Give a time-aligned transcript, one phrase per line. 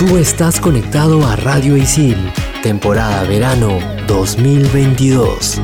[0.00, 2.16] Tú estás conectado a Radio Isil,
[2.62, 5.60] temporada verano 2022.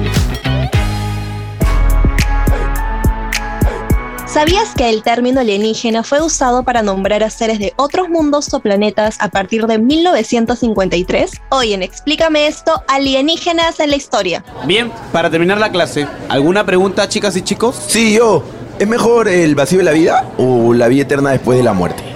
[4.27, 8.61] ¿Sabías que el término alienígena fue usado para nombrar a seres de otros mundos o
[8.61, 11.31] planetas a partir de 1953?
[11.49, 14.45] Hoy en Explícame esto, alienígenas en la historia.
[14.67, 17.83] Bien, para terminar la clase, ¿alguna pregunta chicas y chicos?
[17.89, 18.45] Sí, yo.
[18.79, 22.16] ¿Es mejor el vacío de la vida o la vida eterna después de la muerte?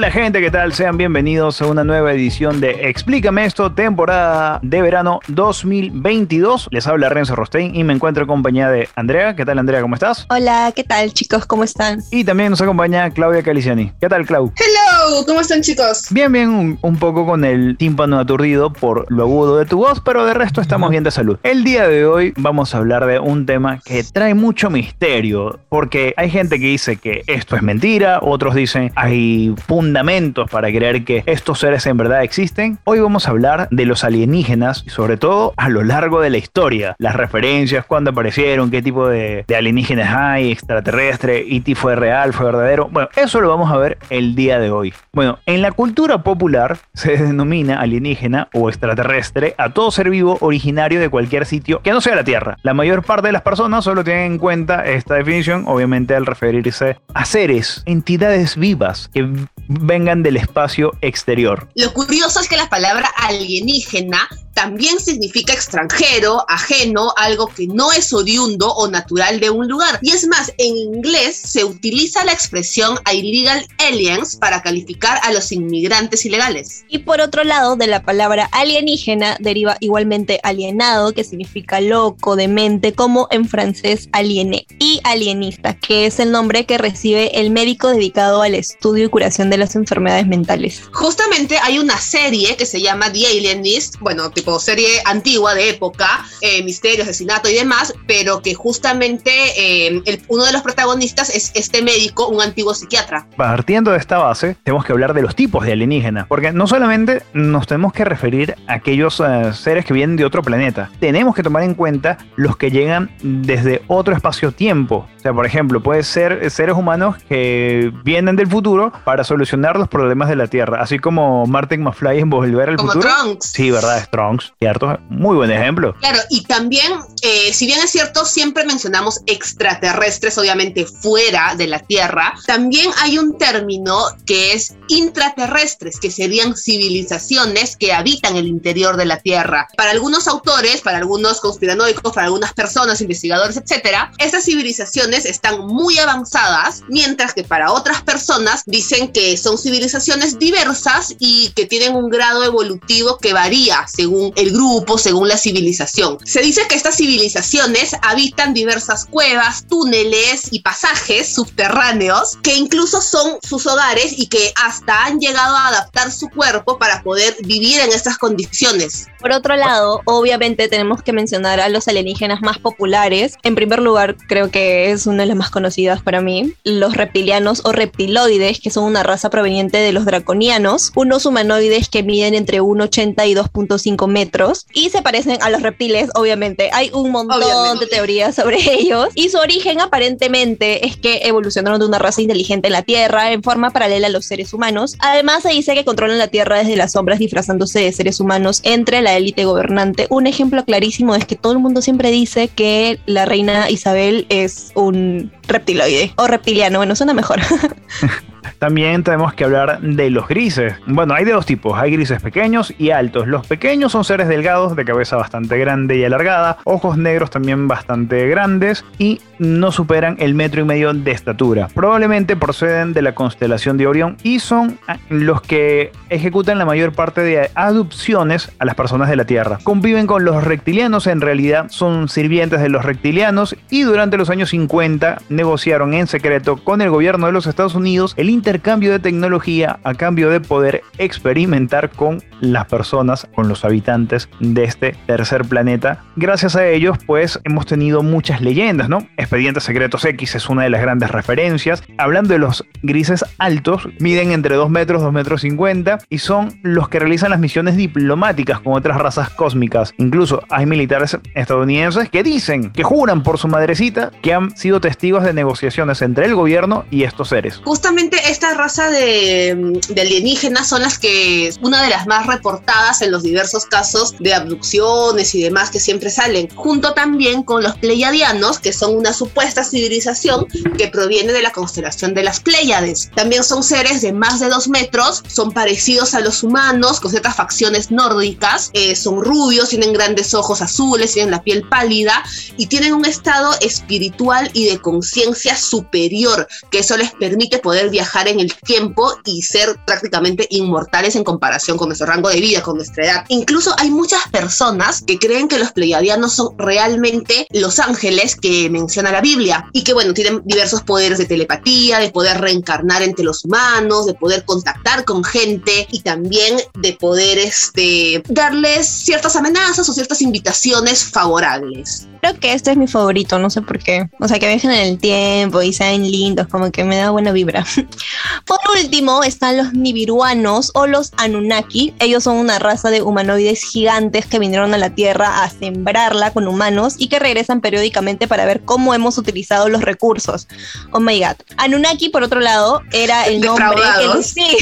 [0.00, 0.72] Hola, gente, ¿qué tal?
[0.72, 6.68] Sean bienvenidos a una nueva edición de Explícame esto, temporada de verano 2022.
[6.70, 9.36] Les habla Renzo Rostein y me encuentro en compañía de Andrea.
[9.36, 9.82] ¿Qué tal Andrea?
[9.82, 10.24] ¿Cómo estás?
[10.30, 11.44] Hola, ¿qué tal chicos?
[11.44, 12.00] ¿Cómo están?
[12.10, 13.92] Y también nos acompaña Claudia Caliciani.
[14.00, 14.50] ¿Qué tal Clau?
[14.56, 16.06] Hello, ¿cómo están chicos?
[16.08, 20.00] Bien, bien, un, un poco con el tímpano aturdido por lo agudo de tu voz,
[20.00, 21.36] pero de resto estamos bien de salud.
[21.42, 26.14] El día de hoy vamos a hablar de un tema que trae mucho misterio, porque
[26.16, 29.54] hay gente que dice que esto es mentira, otros dicen hay
[29.90, 32.78] fundamentos para creer que estos seres en verdad existen.
[32.84, 36.38] Hoy vamos a hablar de los alienígenas y sobre todo a lo largo de la
[36.38, 42.32] historia, las referencias, cuándo aparecieron, qué tipo de, de alienígenas hay, extraterrestre, y fue real,
[42.32, 42.88] fue verdadero.
[42.88, 44.94] Bueno, eso lo vamos a ver el día de hoy.
[45.12, 51.00] Bueno, en la cultura popular se denomina alienígena o extraterrestre a todo ser vivo originario
[51.00, 52.58] de cualquier sitio que no sea la Tierra.
[52.62, 56.96] La mayor parte de las personas solo tienen en cuenta esta definición, obviamente al referirse
[57.12, 59.28] a seres, entidades vivas que
[59.70, 61.68] vengan del espacio exterior.
[61.76, 68.12] Lo curioso es que la palabra alienígena también significa extranjero, ajeno, algo que no es
[68.12, 69.98] oriundo o natural de un lugar.
[70.02, 75.52] Y es más, en inglés se utiliza la expresión illegal aliens para calificar a los
[75.52, 76.84] inmigrantes ilegales.
[76.88, 82.92] Y por otro lado, de la palabra alienígena deriva igualmente alienado, que significa loco, demente,
[82.92, 84.66] como en francés aliené.
[84.78, 89.48] Y alienista, que es el nombre que recibe el médico dedicado al estudio y curación
[89.48, 90.82] de las enfermedades mentales.
[90.92, 96.24] Justamente hay una serie que se llama The Alienist, bueno, tipo serie antigua de época,
[96.40, 101.52] eh, misterio, asesinato y demás, pero que justamente eh, el- uno de los protagonistas es
[101.54, 103.26] este médico, un antiguo psiquiatra.
[103.36, 107.22] Partiendo de esta base, tenemos que hablar de los tipos de alienígenas, porque no solamente
[107.34, 111.42] nos tenemos que referir a aquellos eh, seres que vienen de otro planeta, tenemos que
[111.42, 115.06] tomar en cuenta los que llegan desde otro espacio-tiempo.
[115.16, 119.88] O sea, por ejemplo, puede ser seres humanos que vienen del futuro para solucionar los
[119.88, 123.14] problemas de la Tierra, así como Martin McFly en Volver al Como Futuro.
[123.14, 123.50] Trunks.
[123.52, 124.08] Sí, ¿verdad?
[124.10, 124.98] Trunks, cierto.
[125.08, 125.94] Muy buen ejemplo.
[126.00, 131.78] Claro, y también, eh, si bien es cierto, siempre mencionamos extraterrestres, obviamente fuera de la
[131.80, 133.96] Tierra, también hay un término
[134.26, 139.68] que es intraterrestres, que serían civilizaciones que habitan el interior de la Tierra.
[139.76, 145.98] Para algunos autores, para algunos conspiranoicos, para algunas personas, investigadores, etcétera, estas civilizaciones están muy
[145.98, 152.08] avanzadas, mientras que para otras personas dicen que son civilizaciones diversas y que tienen un
[152.08, 156.18] grado evolutivo que varía según el grupo, según la civilización.
[156.24, 163.38] Se dice que estas civilizaciones habitan diversas cuevas, túneles y pasajes subterráneos que incluso son
[163.42, 167.90] sus hogares y que hasta han llegado a adaptar su cuerpo para poder vivir en
[167.90, 169.06] estas condiciones.
[169.20, 173.34] Por otro lado, obviamente tenemos que mencionar a los alienígenas más populares.
[173.42, 177.62] En primer lugar, creo que es una de las más conocidas para mí, los reptilianos
[177.64, 182.60] o reptiloides, que son una raza proveniente de los draconianos, unos humanoides que miden entre
[182.60, 186.70] 1,80 y 2,5 metros y se parecen a los reptiles, obviamente.
[186.72, 187.86] Hay un montón Obviamente.
[187.86, 192.68] de teorías sobre ellos y su origen aparentemente es que evolucionaron de una raza inteligente
[192.68, 194.96] en la Tierra en forma paralela a los seres humanos.
[195.00, 199.02] Además, se dice que controlan la Tierra desde las sombras disfrazándose de seres humanos entre
[199.02, 200.06] la élite gobernante.
[200.10, 204.72] Un ejemplo clarísimo es que todo el mundo siempre dice que la reina Isabel es
[204.74, 206.78] un reptiloide o reptiliano.
[206.78, 207.40] Bueno, suena mejor.
[208.58, 210.74] También tenemos que hablar de los grises.
[210.86, 213.26] Bueno, hay de dos tipos, hay grises pequeños y altos.
[213.26, 218.28] Los pequeños son seres delgados, de cabeza bastante grande y alargada, ojos negros también bastante
[218.28, 221.68] grandes y no superan el metro y medio de estatura.
[221.74, 226.92] Probablemente proceden de la constelación de Orión y son ah, los que ejecutan la mayor
[226.92, 229.58] parte de adopciones a las personas de la Tierra.
[229.64, 234.50] Conviven con los reptilianos, en realidad son sirvientes de los reptilianos y durante los años
[234.50, 239.80] 50 negociaron en secreto con el gobierno de los Estados Unidos el intercambio de tecnología
[239.84, 246.04] a cambio de poder experimentar con las personas, con los habitantes de este tercer planeta.
[246.16, 249.06] Gracias a ellos, pues hemos tenido muchas leyendas, ¿no?
[249.30, 251.84] Expedientes Secretos X es una de las grandes referencias.
[251.98, 256.88] Hablando de los grises altos, miden entre 2 metros, 2 metros 50 y son los
[256.88, 259.94] que realizan las misiones diplomáticas con otras razas cósmicas.
[259.98, 265.22] Incluso hay militares estadounidenses que dicen, que juran por su madrecita, que han sido testigos
[265.22, 267.60] de negociaciones entre el gobierno y estos seres.
[267.64, 273.12] Justamente esta raza de, de alienígenas son las que, una de las más reportadas en
[273.12, 278.58] los diversos casos de abducciones y demás que siempre salen, junto también con los pleiadianos,
[278.58, 280.46] que son una supuesta civilización
[280.78, 283.10] que proviene de la constelación de las Pléyades.
[283.14, 287.36] También son seres de más de dos metros, son parecidos a los humanos, con ciertas
[287.36, 292.24] facciones nórdicas, eh, son rubios, tienen grandes ojos azules, tienen la piel pálida
[292.56, 298.26] y tienen un estado espiritual y de conciencia superior, que eso les permite poder viajar
[298.26, 302.76] en el tiempo y ser prácticamente inmortales en comparación con nuestro rango de vida, con
[302.76, 303.24] nuestra edad.
[303.28, 308.70] Incluso hay muchas personas que creen que los pleiadianos son realmente los ángeles que
[309.12, 313.44] la Biblia y que bueno, tienen diversos poderes de telepatía, de poder reencarnar entre los
[313.44, 319.92] humanos, de poder contactar con gente y también de poder este, darles ciertas amenazas o
[319.92, 322.06] ciertas invitaciones favorables.
[322.20, 324.10] Creo que este es mi favorito, no sé por qué.
[324.20, 327.32] O sea, que viajen en el tiempo y sean lindos, como que me da buena
[327.32, 327.64] vibra.
[328.46, 331.94] Por último, están los nibiruanos o los Anunnaki.
[331.98, 336.46] Ellos son una raza de humanoides gigantes que vinieron a la Tierra a sembrarla con
[336.46, 340.48] humanos y que regresan periódicamente para ver cómo hemos utilizado los recursos.
[340.92, 341.36] Oh my god.
[341.56, 344.56] Anunnaki, por otro lado, era el nombre que los, sí,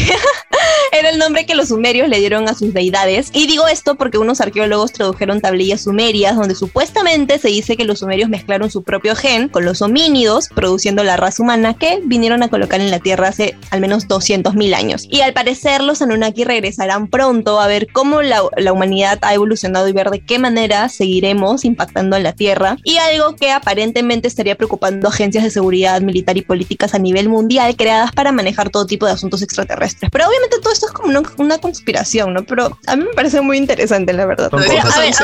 [0.93, 3.31] era el nombre que los sumerios le dieron a sus deidades.
[3.33, 8.01] Y digo esto porque unos arqueólogos tradujeron tablillas sumerias donde supuestamente se dice que los
[8.01, 12.49] sumerios mezclaron su propio gen con los homínidos, produciendo la raza humana que vinieron a
[12.49, 15.07] colocar en la Tierra hace al menos 200.000 años.
[15.11, 19.89] Y al parecer los Anunnaki regresarán pronto a ver cómo la, la humanidad ha evolucionado
[19.89, 22.77] y ver de qué manera seguiremos impactando en la Tierra.
[22.83, 27.77] Y algo que aparentemente estaría preocupando agencias de seguridad militar y políticas a nivel mundial
[27.77, 30.11] creadas para manejar todo tipo de asuntos extraterrestres.
[30.11, 32.45] Pero obviamente todo esto es como una, una conspiración, ¿no?
[32.45, 34.49] Pero a mí me parece muy interesante, la verdad.
[34.51, 35.15] Pero, a ver,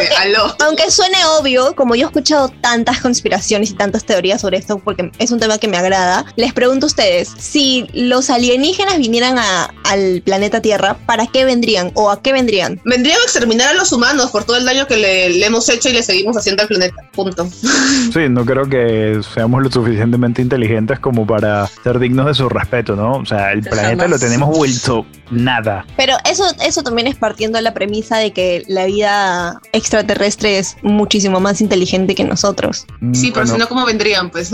[0.65, 5.11] aunque- suene obvio, como yo he escuchado tantas conspiraciones y tantas teorías sobre esto, porque
[5.19, 9.73] es un tema que me agrada, les pregunto a ustedes, si los alienígenas vinieran a-
[9.85, 12.81] al planeta Tierra, ¿para qué vendrían o a qué vendrían?
[12.85, 15.89] Vendrían a exterminar a los humanos por todo el daño que le, le hemos hecho
[15.89, 16.95] y le seguimos haciendo al planeta.
[17.13, 17.49] Punto.
[18.13, 18.84] Sí, no creo que
[19.23, 23.17] seamos lo suficientemente inteligentes como para ser dignos de su respeto, ¿no?
[23.17, 25.87] O sea, el planeta lo tenemos vuelto nada.
[25.97, 30.77] Pero eso, eso también es partiendo de la premisa de que la vida extraterrestre es
[30.83, 32.87] muchísimo más inteligente que nosotros.
[33.13, 34.31] Sí, pero Bueno, si no, ¿cómo vendrían?
[34.31, 34.51] Pues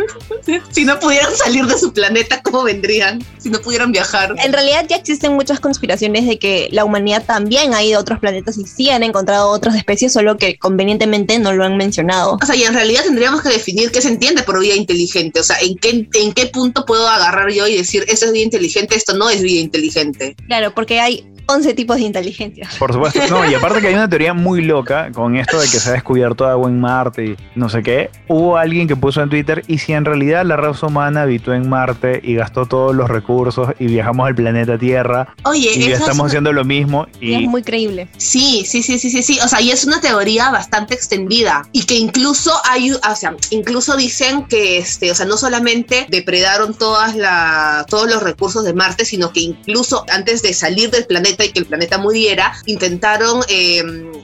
[0.70, 3.22] si no pudieran salir de su planeta, ¿cómo vendrían?
[3.38, 4.34] Si no pudieran viajar.
[4.42, 8.18] En realidad ya existen muchas conspiraciones de que la humanidad también ha ido a otros
[8.18, 12.38] planetas y sí han encontrado otras especies, solo que convenientemente no lo han mencionado.
[12.42, 15.40] O sea, y en realidad tendríamos que definir qué se entiende por vida inteligente.
[15.40, 18.44] O sea, en qué, en qué punto puedo agarrar yo y decir, esto es vida
[18.44, 20.36] inteligente, esto no es vida inteligente.
[20.46, 22.68] Claro, porque hay 11 tipos de inteligencia.
[22.78, 23.20] Por supuesto.
[23.30, 25.92] No, y aparte que hay una teoría muy loca con esto de que se ha
[25.92, 28.10] descubierto agua en Marte y no sé qué.
[28.28, 31.68] Hubo alguien que puso en Twitter, y si en realidad la raza humana habitó en
[31.68, 36.18] Marte y gastó todos los recursos y viajamos al planeta Tierra Oye, y es estamos
[36.18, 38.08] una- haciendo lo mismo Y es muy creíble.
[38.16, 39.38] Sí, sí, sí, sí, sí, sí.
[39.44, 43.96] O sea, y es una teoría bastante extendida y que incluso hay, o sea, incluso
[43.96, 49.04] dicen que, este, o sea, no solamente depredaron todas la, todos los recursos de Marte,
[49.04, 53.82] sino que incluso antes de salir del planeta y que el planeta muriera, intentaron eh,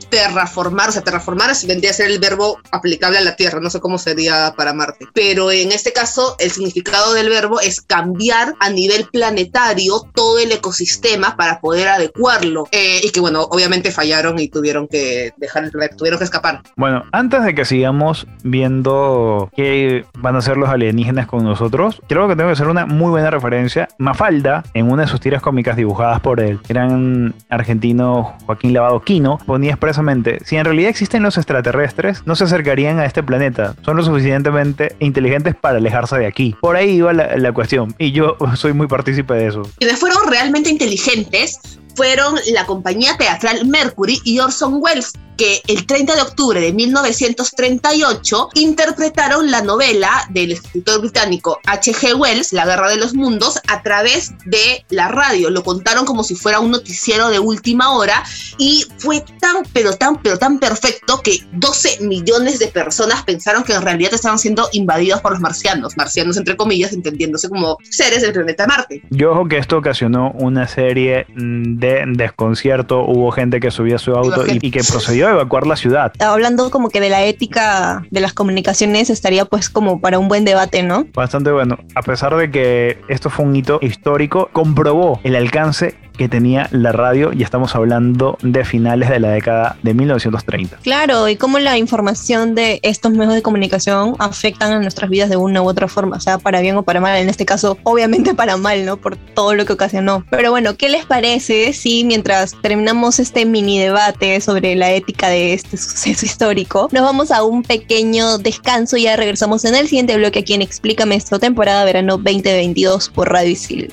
[0.09, 3.81] terraformar, o sea, terraformar vendría a ser el verbo aplicable a la Tierra, no sé
[3.81, 8.71] cómo sería para Marte, pero en este caso el significado del verbo es cambiar a
[8.71, 14.49] nivel planetario todo el ecosistema para poder adecuarlo Eh, y que bueno, obviamente fallaron y
[14.49, 16.63] tuvieron que dejar el planeta, tuvieron que escapar.
[16.77, 22.29] Bueno, antes de que sigamos viendo qué van a hacer los alienígenas con nosotros, creo
[22.29, 23.89] que tengo que hacer una muy buena referencia.
[23.99, 27.02] Mafalda, en una de sus tiras cómicas dibujadas por el gran
[27.49, 32.99] argentino Joaquín Lavado Quino, ponía expresamente, si en realidad existen los extraterrestres, no se acercarían
[32.99, 33.75] a este planeta.
[33.83, 36.57] Son lo suficientemente inteligentes para alejarse de aquí.
[36.61, 37.95] Por ahí iba la, la cuestión.
[37.99, 39.63] Y yo soy muy partícipe de eso.
[39.79, 41.59] Quienes fueron realmente inteligentes
[41.95, 48.49] fueron la compañía teatral Mercury y Orson Welles, que el 30 de octubre de 1938
[48.55, 52.15] interpretaron la novela del escritor británico H.G.
[52.15, 55.51] Wells, La Guerra de los Mundos, a través de la radio.
[55.51, 58.23] Lo contaron como si fuera un noticiero de última hora
[58.59, 63.73] y fue tan, pero tan, pero tan perfecto que 12 millones de personas pensaron que
[63.73, 68.33] en realidad estaban siendo invadidos por los marcianos, marcianos entre comillas, entendiéndose como seres del
[68.33, 69.03] planeta Marte.
[69.11, 74.13] Yo ojo que esto ocasionó una serie mm, de desconcierto, hubo gente que subía su
[74.13, 76.13] auto y, y que procedió evacuar la ciudad.
[76.21, 80.45] Hablando como que de la ética de las comunicaciones estaría pues como para un buen
[80.45, 81.07] debate, ¿no?
[81.15, 81.79] Bastante bueno.
[81.95, 86.93] A pesar de que esto fue un hito histórico, comprobó el alcance que tenía la
[86.93, 90.79] radio y estamos hablando de finales de la década de 1930.
[90.83, 95.37] Claro, y cómo la información de estos medios de comunicación afectan a nuestras vidas de
[95.37, 98.57] una u otra forma, sea para bien o para mal, en este caso obviamente para
[98.57, 98.97] mal, ¿no?
[98.97, 100.25] Por todo lo que ocasionó.
[100.31, 105.55] Pero bueno, ¿qué les parece si mientras terminamos este mini debate sobre la ética de
[105.55, 110.17] este suceso histórico, nos vamos a un pequeño descanso y ya regresamos en el siguiente
[110.17, 113.91] bloque aquí en Explícame temporada verano 2022 por Radio Isil.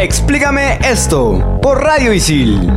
[0.00, 2.72] Explícame esto por Radio Isil.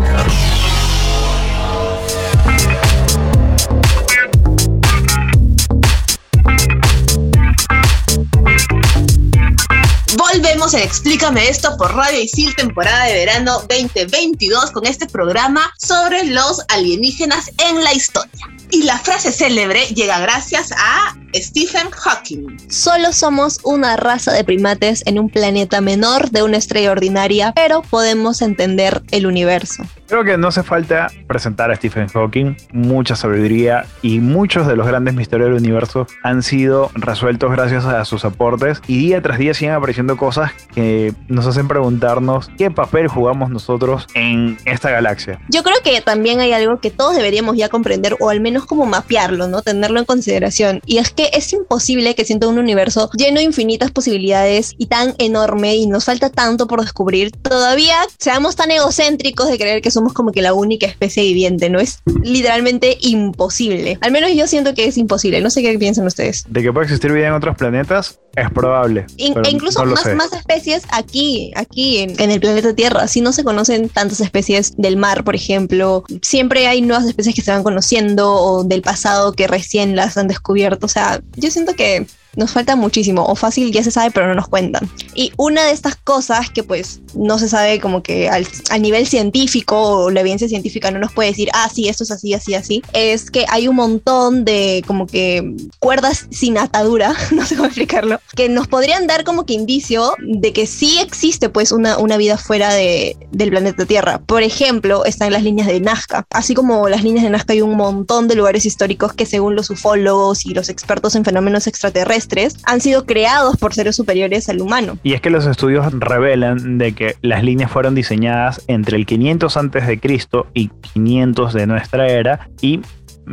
[10.18, 16.26] Volvemos en Explícame esto por Radio Isil, temporada de verano 2022, con este programa sobre
[16.26, 18.50] los alienígenas en la historia.
[18.70, 22.58] Y la frase célebre llega gracias a Stephen Hawking.
[22.70, 27.82] Solo somos una raza de primates en un planeta menor de una estrella ordinaria, pero
[27.82, 29.84] podemos entender el universo.
[30.08, 34.86] Creo que no hace falta presentar a Stephen Hawking, mucha sabiduría y muchos de los
[34.86, 39.54] grandes misterios del universo han sido resueltos gracias a sus aportes y día tras día
[39.54, 45.40] siguen apareciendo cosas que nos hacen preguntarnos qué papel jugamos nosotros en esta galaxia.
[45.50, 48.86] Yo creo que también hay algo que todos deberíamos ya comprender o al menos como
[48.86, 49.62] mapearlo, ¿no?
[49.62, 50.82] Tenerlo en consideración.
[50.86, 55.16] Y es que es imposible que siendo un universo lleno de infinitas posibilidades y tan
[55.18, 60.14] enorme y nos falta tanto por descubrir, todavía seamos tan egocéntricos de creer que somos
[60.14, 61.80] como que la única especie viviente, ¿no?
[61.80, 63.98] Es literalmente imposible.
[64.02, 65.42] Al menos yo siento que es imposible.
[65.42, 66.46] No sé qué piensan ustedes.
[66.50, 69.06] De que puede existir vida en otros planetas, es probable.
[69.18, 73.08] In- e incluso no más, más especies aquí, aquí en, en el planeta Tierra.
[73.08, 77.42] Si no se conocen tantas especies del mar, por ejemplo, siempre hay nuevas especies que
[77.42, 80.86] se van conociendo o del pasado que recién las han descubierto.
[80.86, 84.36] O sea, yo siento que nos falta muchísimo o fácil ya se sabe pero no
[84.36, 84.90] nos cuentan.
[85.16, 89.08] Y una de estas cosas que pues no se sabe como que al, a nivel
[89.08, 92.56] científico o la evidencia científica no nos puede decir, ah, sí, esto es así, así,
[92.56, 97.68] así, es que hay un montón de como que cuerdas sin atadura, no sé cómo
[97.68, 102.18] explicarlo, que nos podrían dar como que indicio de que sí existe pues una, una
[102.18, 104.20] vida fuera de, del planeta Tierra.
[104.20, 106.26] Por ejemplo, están las líneas de Nazca.
[106.30, 109.70] Así como las líneas de Nazca hay un montón de lugares históricos que según los
[109.70, 112.23] ufólogos y los expertos en fenómenos extraterrestres
[112.66, 114.98] han sido creados por seres superiores al humano.
[115.04, 119.58] Y es que los estudios revelan de que las líneas fueron diseñadas entre el 500
[119.58, 122.82] antes de Cristo y 500 de nuestra era y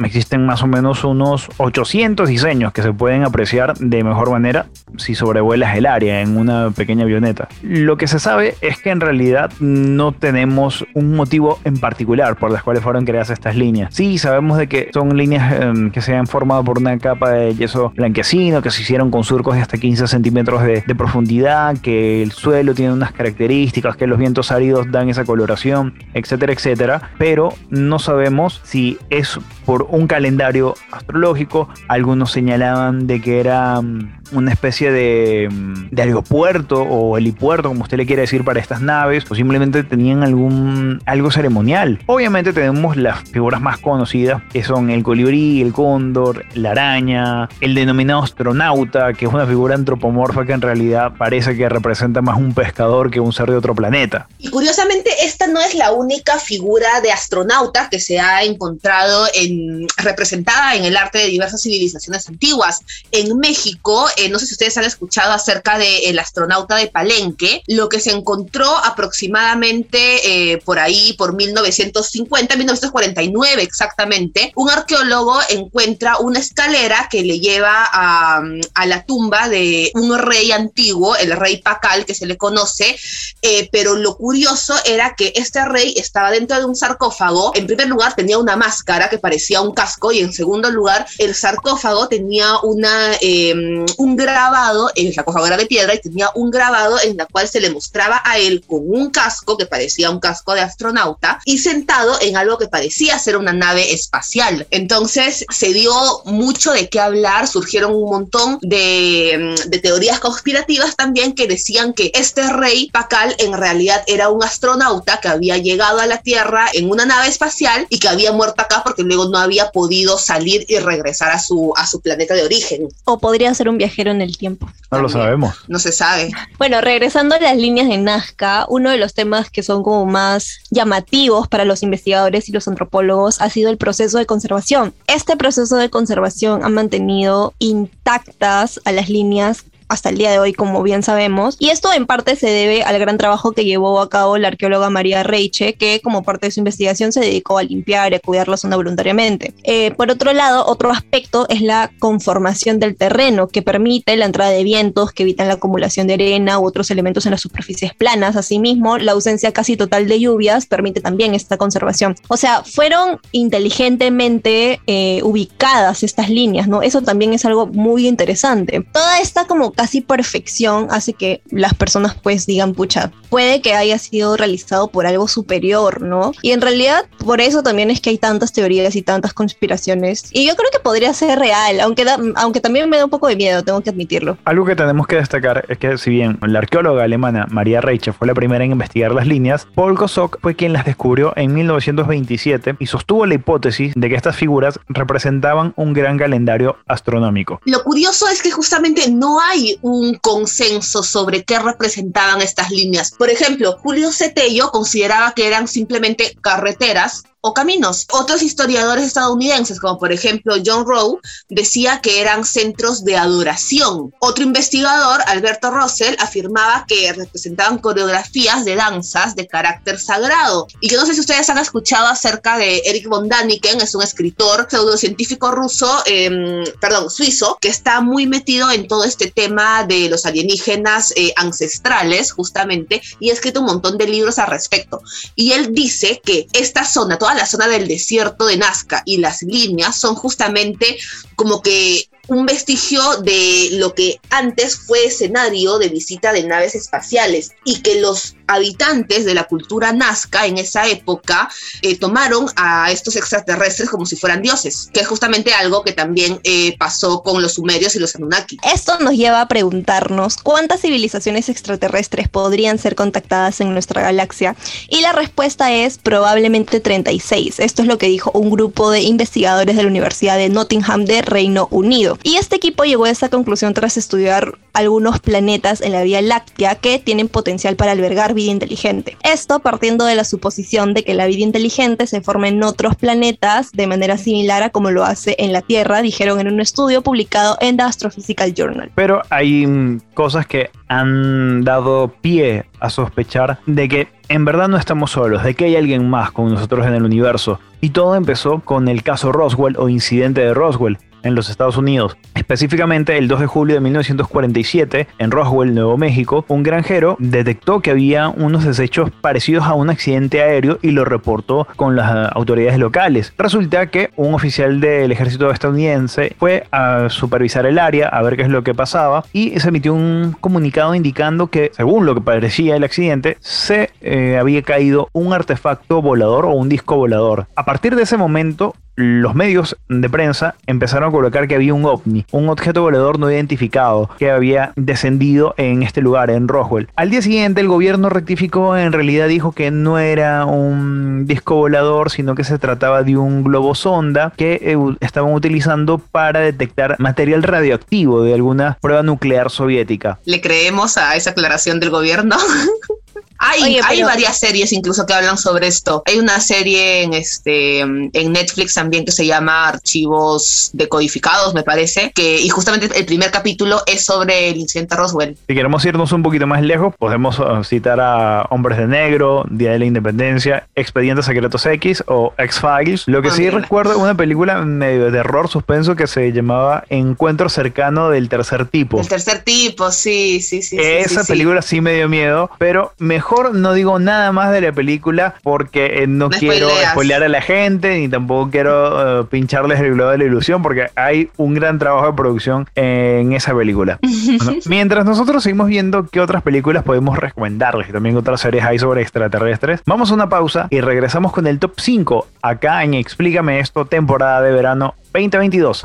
[0.04, 4.66] existen más o menos unos 800 diseños que se pueden apreciar de mejor manera
[4.96, 7.48] si sobrevuelas el área en una pequeña avioneta.
[7.62, 12.50] Lo que se sabe es que en realidad no tenemos un motivo en particular por
[12.50, 13.94] las cuales fueron creadas estas líneas.
[13.94, 17.54] Sí, sabemos de que son líneas eh, que se han formado por una capa de
[17.54, 22.22] yeso blanquecino, que se hicieron con surcos de hasta 15 centímetros de, de profundidad, que
[22.22, 27.10] el suelo tiene unas características, que los vientos áridos dan esa coloración, etcétera, etcétera.
[27.18, 29.38] Pero no sabemos si es
[29.70, 31.68] por un calendario astrológico.
[31.86, 37.82] Algunos señalaban de que era mm, una especie de, mm, de aeropuerto o helipuerto, como
[37.82, 41.98] usted le quiere decir, para estas naves, o simplemente tenían algún algo ceremonial.
[42.06, 47.74] Obviamente tenemos las figuras más conocidas, que son el colibrí, el cóndor, la araña, el
[47.74, 52.54] denominado astronauta, que es una figura antropomorfa que en realidad parece que representa más un
[52.54, 54.28] pescador que un ser de otro planeta.
[54.38, 59.86] Y curiosamente, esta no es la única figura de astronauta que se ha encontrado en,
[59.96, 62.80] representada en el arte de diversas civilizaciones antiguas.
[63.12, 67.88] En México, eh, no sé si ustedes han escuchado acerca del astronauta de Palenque, lo
[67.88, 76.38] que se encontró aproximadamente eh, por ahí, por 1950, 1949 exactamente, un arqueólogo encuentra una
[76.38, 78.42] escalera que le lleva a,
[78.86, 82.96] la tumba de un rey antiguo, el rey Pacal, que se le conoce,
[83.42, 87.52] eh, pero lo curioso era que este rey estaba dentro de un sarcófago.
[87.54, 91.34] En primer lugar, tenía una máscara que parecía un casco, y en segundo lugar, el
[91.34, 93.54] sarcófago tenía una, eh,
[93.96, 97.48] un un grabado, el sarcófago era de piedra y tenía un grabado en la cual
[97.48, 101.58] se le mostraba a él con un casco que parecía un casco de astronauta y
[101.58, 104.66] sentado en algo que parecía ser una nave espacial.
[104.70, 105.92] Entonces se dio
[106.24, 112.10] mucho de qué hablar, surgieron un montón de, de teorías conspirativas también que decían que
[112.14, 116.90] este rey Pacal en realidad era un astronauta que había llegado a la Tierra en
[116.90, 120.78] una nave espacial y que había muerto acá porque luego no había podido salir y
[120.78, 122.88] regresar a su, a su planeta de origen.
[123.04, 124.68] O podría ser un viajero en el tiempo.
[124.90, 125.54] No lo sabemos.
[125.68, 126.30] No se sabe.
[126.58, 130.60] Bueno, regresando a las líneas de Nazca, uno de los temas que son como más
[130.70, 134.94] llamativos para los investigadores y los antropólogos ha sido el proceso de conservación.
[135.06, 140.52] Este proceso de conservación ha mantenido intactas a las líneas hasta el día de hoy,
[140.52, 141.56] como bien sabemos.
[141.58, 144.88] Y esto en parte se debe al gran trabajo que llevó a cabo la arqueóloga
[144.88, 148.48] María Reiche, que como parte de su investigación se dedicó a limpiar y a cuidar
[148.48, 149.52] la zona voluntariamente.
[149.64, 154.52] Eh, por otro lado, otro aspecto es la conformación del terreno, que permite la entrada
[154.52, 158.36] de vientos que evitan la acumulación de arena u otros elementos en las superficies planas.
[158.36, 162.14] Asimismo, la ausencia casi total de lluvias permite también esta conservación.
[162.28, 166.82] O sea, fueron inteligentemente eh, ubicadas estas líneas, ¿no?
[166.82, 168.84] Eso también es algo muy interesante.
[168.92, 173.96] Toda esta como casi perfección hace que las personas pues digan, pucha, puede que haya
[173.96, 176.32] sido realizado por algo superior, ¿no?
[176.42, 180.28] Y en realidad por eso también es que hay tantas teorías y tantas conspiraciones.
[180.32, 183.36] Y yo creo que podría ser real, aunque, aunque también me da un poco de
[183.36, 184.36] miedo, tengo que admitirlo.
[184.44, 188.26] Algo que tenemos que destacar es que si bien la arqueóloga alemana María Reiche fue
[188.26, 192.84] la primera en investigar las líneas, Paul Kosok fue quien las descubrió en 1927 y
[192.84, 197.62] sostuvo la hipótesis de que estas figuras representaban un gran calendario astronómico.
[197.64, 203.12] Lo curioso es que justamente no hay un consenso sobre qué representaban estas líneas.
[203.16, 208.06] Por ejemplo, Julio Cetello consideraba que eran simplemente carreteras o caminos.
[208.10, 214.12] Otros historiadores estadounidenses, como por ejemplo John Rowe, decía que eran centros de adoración.
[214.18, 220.66] Otro investigador, Alberto Russell, afirmaba que representaban coreografías de danzas de carácter sagrado.
[220.80, 224.02] Y yo no sé si ustedes han escuchado acerca de Eric von Daniken, es un
[224.02, 230.08] escritor pseudocientífico ruso, eh, perdón, suizo, que está muy metido en todo este tema de
[230.08, 235.00] los alienígenas eh, ancestrales, justamente, y ha escrito un montón de libros al respecto.
[235.34, 239.42] Y él dice que esta zona, toda la zona del desierto de Nazca y las
[239.42, 240.98] líneas son justamente
[241.36, 247.52] como que un vestigio de lo que antes fue escenario de visita de naves espaciales
[247.64, 251.48] y que los habitantes de la cultura nazca en esa época
[251.82, 256.40] eh, tomaron a estos extraterrestres como si fueran dioses, que es justamente algo que también
[256.42, 258.58] eh, pasó con los sumerios y los Anunnaki.
[258.64, 264.56] Esto nos lleva a preguntarnos cuántas civilizaciones extraterrestres podrían ser contactadas en nuestra galaxia
[264.88, 267.60] y la respuesta es probablemente 36.
[267.60, 271.22] Esto es lo que dijo un grupo de investigadores de la Universidad de Nottingham de
[271.22, 272.09] Reino Unido.
[272.22, 276.76] Y este equipo llegó a esa conclusión tras estudiar algunos planetas en la Vía Láctea
[276.76, 279.16] que tienen potencial para albergar vida inteligente.
[279.22, 283.72] Esto partiendo de la suposición de que la vida inteligente se forma en otros planetas
[283.72, 287.56] de manera similar a como lo hace en la Tierra, dijeron en un estudio publicado
[287.60, 288.90] en The Astrophysical Journal.
[288.94, 294.76] Pero hay mm, cosas que han dado pie a sospechar de que en verdad no
[294.76, 297.58] estamos solos, de que hay alguien más con nosotros en el universo.
[297.80, 302.16] Y todo empezó con el caso Roswell o incidente de Roswell en los Estados Unidos.
[302.34, 307.90] Específicamente el 2 de julio de 1947, en Roswell, Nuevo México, un granjero detectó que
[307.90, 313.32] había unos desechos parecidos a un accidente aéreo y lo reportó con las autoridades locales.
[313.38, 318.42] Resulta que un oficial del ejército estadounidense fue a supervisar el área, a ver qué
[318.42, 322.76] es lo que pasaba, y se emitió un comunicado indicando que, según lo que parecía
[322.76, 327.46] el accidente, se eh, había caído un artefacto volador o un disco volador.
[327.56, 331.84] A partir de ese momento, los medios de prensa empezaron a colocar que había un
[331.84, 336.88] ovni, un objeto volador no identificado que había descendido en este lugar, en Roswell.
[336.96, 342.10] Al día siguiente el gobierno rectificó, en realidad dijo que no era un disco volador,
[342.10, 347.42] sino que se trataba de un globo sonda que eh, estaban utilizando para detectar material
[347.42, 350.18] radioactivo de alguna prueba nuclear soviética.
[350.24, 352.36] ¿Le creemos a esa aclaración del gobierno?
[353.42, 356.02] Hay, hay varias series incluso que hablan sobre esto.
[356.04, 362.12] Hay una serie en, este, en Netflix también que se llama Archivos Decodificados, me parece,
[362.14, 365.38] que, y justamente el primer capítulo es sobre el incidente Roswell.
[365.48, 369.72] Si queremos irnos un poquito más lejos, podemos uh, citar a Hombres de Negro, Día
[369.72, 373.04] de la Independencia, Expedientes Secretos X o X-Files.
[373.06, 376.84] Lo que ah, sí recuerdo es una película medio de terror, suspenso, que se llamaba
[376.90, 379.00] Encuentro Cercano del Tercer Tipo.
[379.00, 380.76] El Tercer Tipo, sí, sí, sí.
[380.78, 384.72] Esa película sí me dio miedo, pero mejor mejor no digo nada más de la
[384.72, 386.90] película porque eh, no, No quiero spoileas.
[386.92, 390.88] spoilear a la gente ni tampoco quiero eh, pincharles el globo de la ilusión porque
[390.96, 393.98] hay un gran trabajo de producción en esa película.
[394.40, 398.78] Bueno, mientras nosotros seguimos viendo qué otras películas podemos recomendarles y también otras series hay
[398.78, 403.60] sobre extraterrestres, vamos a una pausa y regresamos con el top 5 acá en Explícame
[403.60, 405.82] esto, temporada de verano 2022.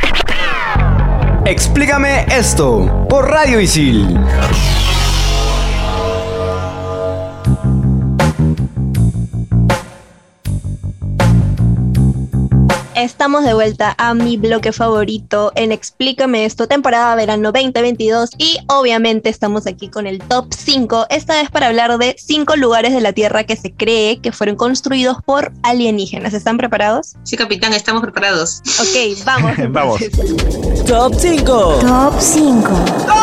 [1.46, 4.18] Explícame esto por Radio Isil.
[13.06, 19.30] Estamos de vuelta a mi bloque favorito en Explícame esto, temporada verano 2022 y obviamente
[19.30, 23.14] estamos aquí con el top 5, esta vez para hablar de 5 lugares de la
[23.14, 26.34] Tierra que se cree que fueron construidos por alienígenas.
[26.34, 27.14] ¿Están preparados?
[27.22, 28.64] Sí, capitán, estamos preparados.
[28.80, 29.52] Ok, vamos.
[29.70, 30.02] Vamos.
[30.02, 30.86] entonces.
[30.86, 31.80] Top 5.
[31.82, 33.16] Top 5.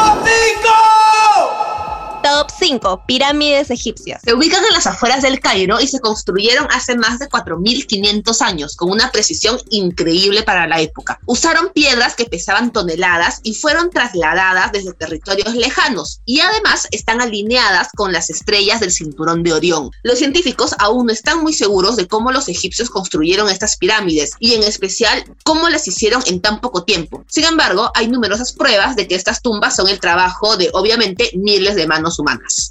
[2.33, 4.23] Top 5, pirámides egipcias.
[4.25, 8.75] Se ubican en las afueras del Cairo y se construyeron hace más de 4.500 años,
[8.75, 11.21] con una precisión increíble para la época.
[11.27, 17.89] Usaron piedras que pesaban toneladas y fueron trasladadas desde territorios lejanos, y además están alineadas
[17.95, 19.91] con las estrellas del cinturón de Orión.
[20.03, 24.55] Los científicos aún no están muy seguros de cómo los egipcios construyeron estas pirámides, y
[24.55, 27.27] en especial cómo las hicieron en tan poco tiempo.
[27.29, 31.75] Sin embargo, hay numerosas pruebas de que estas tumbas son el trabajo de, obviamente, miles
[31.75, 32.22] de manos humanas.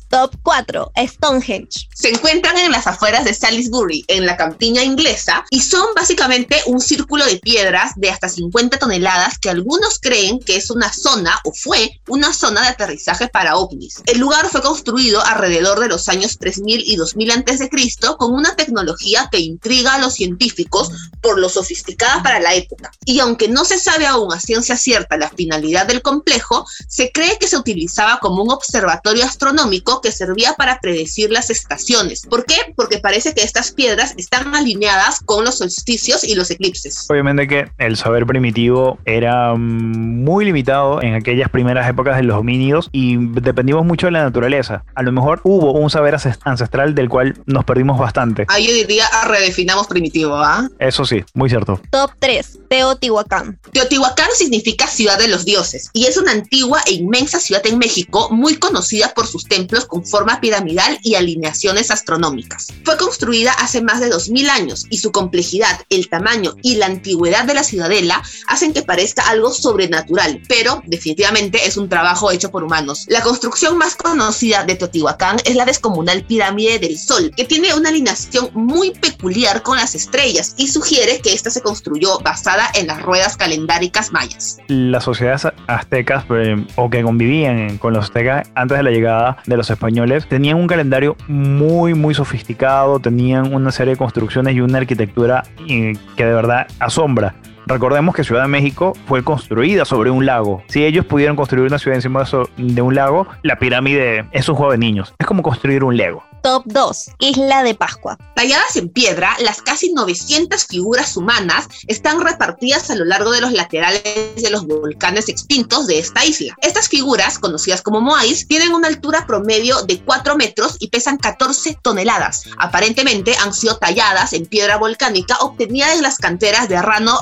[0.10, 1.88] Top 4, Stonehenge.
[1.94, 6.80] Se encuentran en las afueras de Salisbury, en la campiña inglesa, y son básicamente un
[6.80, 11.54] círculo de piedras de hasta 50 toneladas que algunos creen que es una zona o
[11.54, 14.02] fue una zona de aterrizaje para ovnis.
[14.06, 17.70] El lugar fue construido alrededor de los años 3000 y 2000 a.C.
[18.18, 20.90] con una tecnología que intriga a los científicos
[21.22, 22.92] por lo sofisticada para la época.
[23.06, 27.38] Y aunque no se sabe aún a ciencia cierta la finalidad del complejo, se cree
[27.38, 32.22] que se utilizaba como un observatorio astronómico que servía para predecir las estaciones.
[32.30, 32.56] ¿Por qué?
[32.76, 37.08] Porque parece que estas piedras están alineadas con los solsticios y los eclipses.
[37.10, 42.38] Obviamente que el saber primitivo era mm, muy limitado en aquellas primeras épocas de los
[42.38, 44.84] homínidos y dependimos mucho de la naturaleza.
[44.96, 48.46] A lo mejor hubo un saber ancest- ancestral del cual nos perdimos bastante.
[48.50, 50.68] Ahí yo diría ah, redefinamos primitivo, ¿ah?
[50.80, 51.80] Eso sí, muy cierto.
[51.90, 53.58] Top 3, Teotihuacán.
[53.72, 58.30] Teotihuacán significa ciudad de los dioses y es una antigua e inmensa ciudad en México
[58.32, 62.68] muy conocida por sus templos con forma piramidal y alineaciones astronómicas.
[62.84, 67.46] Fue construida hace más de 2000 años y su complejidad, el tamaño y la antigüedad
[67.46, 72.64] de la ciudadela hacen que parezca algo sobrenatural, pero definitivamente es un trabajo hecho por
[72.64, 73.06] humanos.
[73.08, 77.90] La construcción más conocida de Teotihuacán es la descomunal pirámide del Sol, que tiene una
[77.90, 83.02] alineación muy peculiar con las estrellas y sugiere que esta se construyó basada en las
[83.02, 84.58] ruedas calendáricas mayas.
[84.68, 89.11] Las sociedades aztecas eh, o que convivían con los aztecas antes de la llegada
[89.46, 94.62] de los españoles tenían un calendario muy muy sofisticado, tenían una serie de construcciones y
[94.62, 97.36] una arquitectura eh, que de verdad asombra.
[97.66, 100.64] Recordemos que Ciudad de México fue construida sobre un lago.
[100.68, 104.56] Si ellos pudieron construir una ciudad encima de, de un lago, la pirámide es un
[104.56, 105.14] juego de niños.
[105.20, 106.24] Es como construir un Lego.
[106.42, 108.18] Top 2, Isla de Pascua.
[108.36, 113.52] Talladas en piedra, las casi 900 figuras humanas están repartidas a lo largo de los
[113.52, 116.56] laterales de los volcanes extintos de esta isla.
[116.64, 121.78] Estas figuras, conocidas como moais, tienen una altura promedio de 4 metros y pesan 14
[121.84, 122.46] toneladas.
[122.58, 127.20] Aparentemente han sido talladas en piedra volcánica obtenida en las canteras de Rano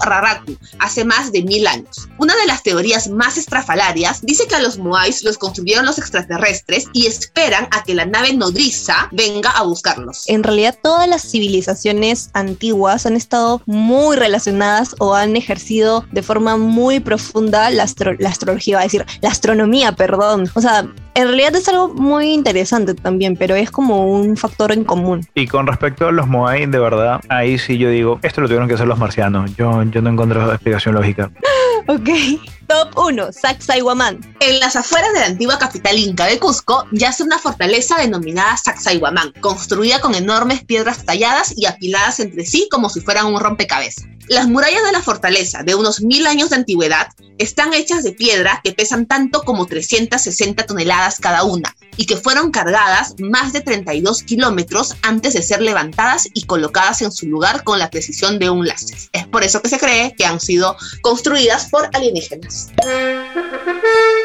[0.80, 2.08] Hace más de mil años.
[2.18, 6.86] Una de las teorías más estrafalarias dice que a los moais los construyeron los extraterrestres
[6.94, 10.24] y esperan a que la nave nodriza venga a buscarlos.
[10.28, 16.58] En realidad todas las civilizaciones antiguas han estado muy relacionadas o han ejercido de forma
[16.58, 17.88] muy profunda la,
[18.20, 20.50] la astrología, iba a decir, la astronomía, perdón.
[20.54, 20.88] O sea,
[21.20, 25.26] en realidad es algo muy interesante también, pero es como un factor en común.
[25.36, 28.70] Y con respecto a los Moai, de verdad, ahí sí yo digo, esto lo tuvieron
[28.70, 29.56] que hacer los marcianos.
[29.58, 31.30] Yo, yo no encuentro explicación lógica.
[31.88, 32.08] Ok.
[32.70, 34.36] Top 1, Sacsayhuamán.
[34.40, 39.34] En las afueras de la antigua capital inca de Cusco yace una fortaleza denominada Sacsayhuamán,
[39.42, 44.06] construida con enormes piedras talladas y apiladas entre sí como si fueran un rompecabezas.
[44.28, 47.08] Las murallas de la fortaleza, de unos mil años de antigüedad,
[47.40, 52.52] están hechas de piedra que pesan tanto como 360 toneladas cada una y que fueron
[52.52, 57.80] cargadas más de 32 kilómetros antes de ser levantadas y colocadas en su lugar con
[57.80, 58.98] la precisión de un láser.
[59.12, 62.59] Es por eso que se cree que han sido construidas por alienígenas.
[62.68, 64.19] Podcast.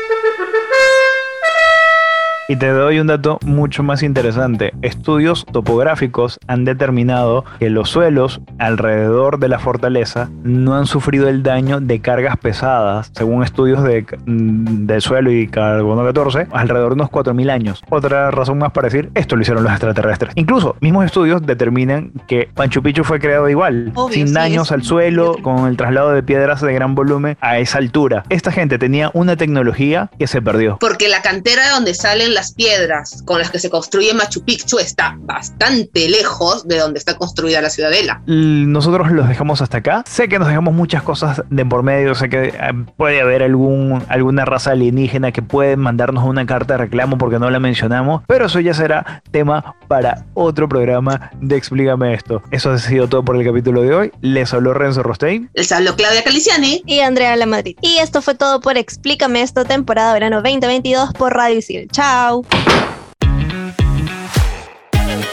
[2.47, 4.75] Y te doy un dato mucho más interesante.
[4.83, 11.43] Estudios topográficos han determinado que los suelos alrededor de la fortaleza no han sufrido el
[11.43, 16.95] daño de cargas pesadas, según estudios de, mm, del suelo y carbono 14, alrededor de
[16.97, 17.83] unos 4.000 años.
[17.89, 20.33] Otra razón más para decir, esto lo hicieron los extraterrestres.
[20.35, 24.83] Incluso, mismos estudios determinan que Pancho Picchu fue creado igual, Obvio, sin sí, daños al
[24.83, 28.25] suelo, con el traslado de piedras de gran volumen a esa altura.
[28.29, 30.77] Esta gente tenía una tecnología que se perdió.
[30.79, 34.79] Porque la cantera de donde salen las piedras con las que se construye Machu Picchu
[34.79, 38.23] está bastante lejos de donde está construida la ciudadela.
[38.27, 40.05] Nosotros los dejamos hasta acá.
[40.07, 42.15] Sé que nos dejamos muchas cosas de por medio.
[42.15, 42.55] Sé que eh,
[42.97, 47.51] puede haber algún, alguna raza alienígena que puede mandarnos una carta de reclamo porque no
[47.51, 48.23] la mencionamos.
[48.27, 52.43] Pero eso ya será tema para otro programa de Explícame esto.
[52.51, 54.13] Eso ha sido todo por el capítulo de hoy.
[54.21, 55.51] Les habló Renzo Rostein.
[55.55, 56.83] Les habló Claudia Caliciani.
[56.87, 57.77] Y Andrea La Madrid.
[57.81, 61.89] Y esto fue todo por Explícame esto, temporada verano 2022 por Radio Isil.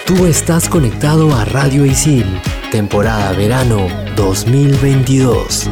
[0.06, 2.26] Tú estás conectado a Radio Isil,
[2.70, 5.70] temporada verano 2022.